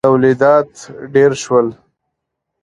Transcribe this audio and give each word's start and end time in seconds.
تولیدات 0.07 0.71
ډېر 1.13 1.31
شول. 1.43 1.67